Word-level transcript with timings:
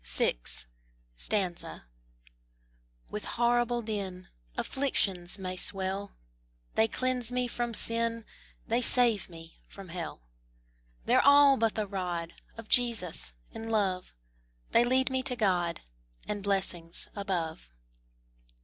VI. 0.03 0.35
With 3.11 3.23
horrible 3.25 3.83
din 3.83 4.29
Afflictions 4.57 5.37
may 5.37 5.55
swell, 5.55 6.15
They 6.73 6.87
cleanse 6.87 7.31
me 7.31 7.47
from 7.47 7.75
sin, 7.75 8.25
They 8.65 8.81
save 8.81 9.29
me 9.29 9.61
from 9.67 9.89
hell: 9.89 10.23
They're 11.05 11.21
all 11.21 11.55
but 11.55 11.75
the 11.75 11.85
rod 11.85 12.33
Of 12.57 12.67
Jesus, 12.67 13.33
in 13.53 13.69
love; 13.69 14.15
They 14.71 14.83
lead 14.83 15.11
me 15.11 15.21
to 15.21 15.35
God 15.35 15.81
And 16.27 16.41
blessings 16.41 17.07
above. 17.15 17.69